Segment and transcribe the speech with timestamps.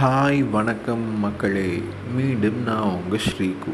[0.00, 1.82] Hi வணக்கம் மக்களே.
[2.16, 3.72] மீண்டும் நான் உங்கள் ஸ்ரீகு.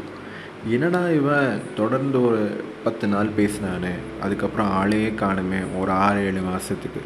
[0.73, 2.41] என்னடா இவன் தொடர்ந்து ஒரு
[2.83, 3.91] பத்து நாள் பேசினானே.
[4.23, 7.01] அதுக்கப்புறம் ஆளையே காணுமே ஒரு ஆறு ஏழு மாதத்துக்கு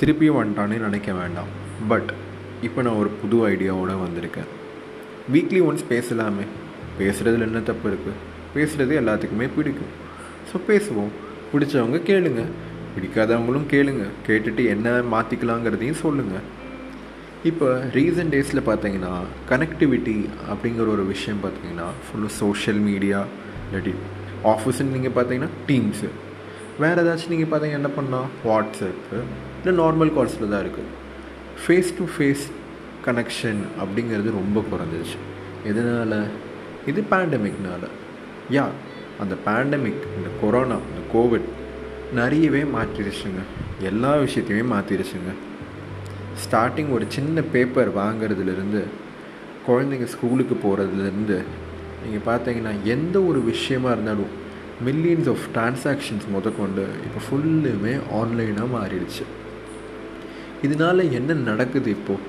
[0.00, 1.50] திருப்பியும் வந்துட்டானே நினைக்க வேண்டாம்.
[1.88, 2.10] பட்
[2.68, 4.50] இப்போ நான் ஒரு புது ஐடியாவோடு வந்திருக்கேன்.
[5.34, 6.46] வீக்லி ஒன்ஸ் பேசலாமே.
[6.98, 8.20] பேசுகிறதுல என்ன தப்பு இருக்குது
[8.56, 9.94] பேசுகிறது எல்லாத்துக்குமே பிடிக்கும்.
[10.50, 11.14] ஸோ பேசுவோம்.
[11.52, 12.44] பிடிச்சவங்க கேளுங்க.
[12.96, 14.06] பிடிக்காதவங்களும் கேளுங்க.
[14.28, 16.60] கேட்டுட்டு என்ன மாற்றிக்கலாங்கிறதையும் சொல்லுங்கள்
[17.44, 19.12] இப்போ ரீசன்ட் டேஸில் பார்த்தீங்கன்னா
[19.48, 23.24] கனெக்டிவிட்டி அப்படிங்கிற ஒரு விஷயம் பார்த்தீங்கன்னா ஃபுல்லாக சோஷியல் மீடியா
[23.66, 23.94] இல்லாட்டி
[24.44, 26.08] ஆஃபீஸ்ன்னு நீங்கள் பார்த்தீங்கன்னா டீம்ஸு
[26.78, 29.18] வேறு ஏதாச்சும் நீங்கள் பார்த்தீங்கன்னா என்ன பண்ணால் வாட்ஸ்அப்பு
[29.58, 30.90] இல்லை நார்மல் கால்ஸில் தான் இருக்குது
[31.64, 32.44] ஃபேஸ் டு ஃபேஸ்
[33.06, 35.18] கனெக்ஷன் அப்படிங்கிறது ரொம்ப குறைஞ்சிச்சு
[35.64, 36.28] எதனால்?
[36.86, 37.88] இது பேண்டமிக்னால
[38.50, 38.64] யா
[39.20, 41.48] அந்த பேண்டமிக் இந்த கொரோனா இந்த கோவிட்
[42.14, 43.42] நிறையவே மாற்றிடுச்சுங்க.
[43.80, 45.32] எல்லா விஷயத்தையுமே மாற்றிடுச்சுங்க
[46.44, 48.82] ஸ்டார்டிங் ஒரு சின்ன பேப்பர் வாங்குறதுலேருந்து
[49.66, 51.44] குழந்தைங்க ஸ்கூலுக்கு போகிறதுலேருந்து
[52.04, 54.40] நீங்கள் பார்த்தீங்கன்னா எந்த ஒரு விஷயமா இருந்தாலும்
[54.84, 59.24] மில்லியன்ஸ் ஆஃப் டிரான்சாக்ஷன்ஸ் முதற்கொண்டு இப்போ ஃபுல்லுமே ஆன்லைனாக மாறிடுச்சு.
[60.62, 62.28] இதனால் என்ன நடக்குது இப்போது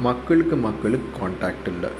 [0.00, 1.90] மக்களுக்கு மக்களுக்கு காண்டாக்ட் இல்லை.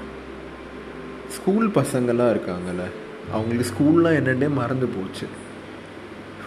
[1.28, 2.84] ஸ்கூல் பசங்களாம் இருக்காங்கல்ல
[3.32, 5.26] அவங்களுக்கு ஸ்கூல்லாம் என்னென்னே மறந்து போச்சு.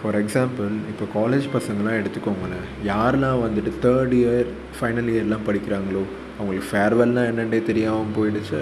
[0.02, 2.64] ஃபார் எக்ஸாம்பிள் இப்போ காலேஜ் பசங்களாம் எடுத்துக்கோங்களேன்.
[2.88, 6.02] யாரெலாம் வந்துட்டு தேர்ட் இயர் ஃபைனல் இயர்லாம் படிக்கிறாங்களோ
[6.38, 8.60] அவங்களுக்கு ஃபேர்வெல்லாம் என்னென்னே தெரியாமல் போயிடுச்சு.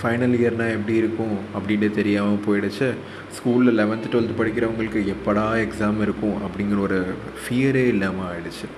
[0.00, 2.88] ஃபைனல் இயர்னால் எப்படி இருக்கும் அப்படின்ட்டு தெரியாமல் போயிடுச்சு.
[3.36, 6.98] ஸ்கூலில் லெவன்த்து டுவெல்த்து படிக்கிறவங்களுக்கு எப்படா எக்ஸாம் இருக்கும் அப்படிங்கிற ஒரு
[7.42, 8.68] ஃபியரே இல்லாமல் ஆயிடுச்சு.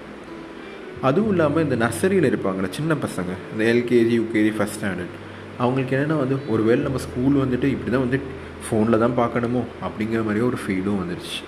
[1.09, 5.17] அதுவும் இல்லாமல் இந்த நர்சரியில் இருப்பாங்களே சின்ன பசங்க இந்த எல்கேஜி யூகேஜி ஃபஸ்ட் ஸ்டாண்டர்ட்
[5.63, 8.21] அவங்களுக்கு என்னென்னா வந்து ஒருவேளை நம்ம ஸ்கூல் வந்துட்டு இப்படி தான் வந்து
[8.67, 11.41] ஃபோனில் தான் பார்க்கணுமோ அப்படிங்கிற மாதிரியே ஒரு ஃபீலும் வந்துடுச்சு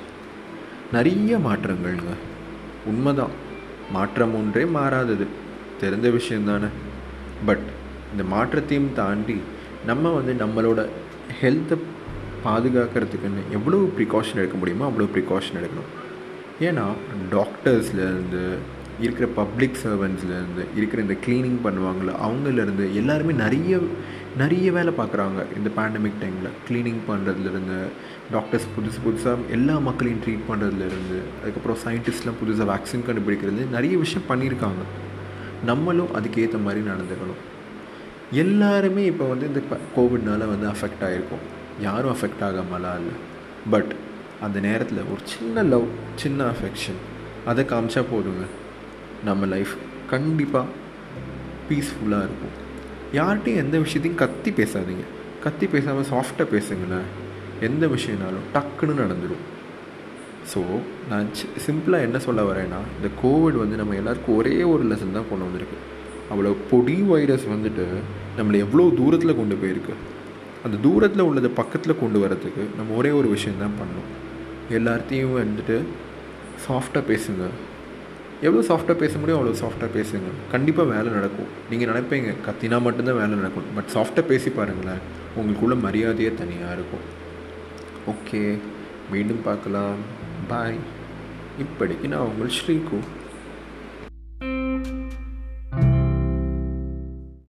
[0.94, 2.14] நிறைய மாற்றங்கள்ங்க.
[2.86, 3.34] உண்மைதான்.
[3.92, 5.26] மாற்றம் ஒன்றே மாறாதது.
[5.80, 6.68] தெரிந்த விஷயம் தானே.
[7.46, 7.66] பட்
[8.12, 9.36] இந்த மாற்றத்தையும் தாண்டி
[9.86, 10.80] நம்ம வந்து நம்மளோட
[11.40, 11.76] ஹெல்த்தை
[12.44, 15.90] பாதுகாக்கிறதுக்குன்னு எவ்வளோ ப்ரிகாஷன் எடுக்க முடியுமோ அவ்வளோ ப்ரிகாஷன் எடுக்கணும்.
[16.60, 16.86] ஏன்னா
[17.30, 18.42] டாக்டர்ஸ்லேருந்து
[19.00, 23.80] இருக்கிற பப்ளிக் சர்வன்ஸ்லேருந்து இருக்கிற இந்த க்ளீனிங் பண்ணுவாங்களே அவங்கலேருந்து எல்லாருமே நிறைய
[24.36, 25.40] நிறைய வேலை பார்க்குறாங்க.
[25.56, 27.78] இந்த பேண்டமிக் டைமில் க்ளீனிங் பண்ணுறதுலேருந்து
[28.32, 34.84] டாக்டர்ஸ் புதுசு புதுசாக எல்லா மக்களையும் ட்ரீட் பண்ணுறதுலேருந்து அதுக்கப்புறம் சயின்டிஸ்ட்லாம் புதுசாக வேக்சின் கண்டுபிடிக்கிறது நிறைய விஷயம் பண்ணியிருக்காங்க.
[35.64, 37.42] நம்மளும் அதுக்கேற்ற மாதிரி நடந்துக்கணும்.
[38.32, 39.60] எல்லாருமே இப்போ வந்து இந்த
[39.96, 41.44] கோவிட்னால் வந்து அஃபெக்ட் ஆகிருக்கும்
[41.80, 43.16] யாரும் அஃபெக்ட் ஆகாமலாம் இல்லை.
[43.70, 43.94] பட்
[44.40, 47.00] அந்த நேரத்தில் ஒரு சின்ன லவ் சின்ன அஃபெக்ஷன்
[47.46, 48.44] அதை காமிச்சா போதுங்க.
[49.28, 49.74] நம்ம லைஃப்
[50.12, 50.66] கண்டிப்பாக
[51.68, 52.54] பீஸ்ஃபுல்லாக இருக்கும்
[53.18, 55.04] யார்கிட்டையும் எந்த விஷயத்தையும் கத்தி பேசாதீங்க.
[55.44, 57.08] கத்தி பேசாமல் சாஃப்டாக பேசுங்களேன்.
[57.68, 59.42] எந்த விஷயம்னாலும் டக்குன்னு நடந்துடும்
[60.52, 60.60] ஸோ
[61.10, 61.28] நான்
[61.66, 65.78] சிம்பிளாக என்ன சொல்ல வரேன்னா இந்த கோவிட் வந்து நம்ம எல்லாருக்கும் ஒரே ஒரு லெசன் தான் கொண்டு வந்திருக்கு.
[66.32, 67.84] அவ்வளோ பொடி வைரஸ் வந்துட்டு
[68.38, 69.94] நம்மளை எவ்வளோ தூரத்தில் கொண்டு போயிருக்கு.
[70.64, 74.10] அந்த தூரத்தில் உள்ளதை பக்கத்தில் கொண்டு வரதுக்கு நம்ம ஒரே ஒரு விஷயம் தான் பண்ணணும்.
[74.76, 75.76] எல்லார்த்தையும் வந்துட்டு
[76.66, 77.46] சாஃப்டாக பேசுங்க.
[78.46, 80.30] எவ்வளோ சாஃப்டாக பேச முடியும் அவ்வளோ சாஃப்டாக பேசுங்க.
[80.54, 81.50] கண்டிப்பாக வேலை நடக்கும்.
[81.70, 83.68] நீங்கள் நினைப்பீங்க கத்தினா மட்டும்தான் வேலை நடக்கும்.
[83.76, 85.02] பட் சாஃப்டாக பேசி பாருங்களேன்
[85.38, 87.04] உங்களுக்குள்ள மரியாதையே தனியாக இருக்கும்.
[88.12, 88.42] ஓகே
[89.12, 89.96] மீண்டும் பார்க்கலாம்.
[90.50, 90.78] பாய்
[91.64, 92.98] இப்படிக்கு நான் உங்கள் ஸ்ரீகு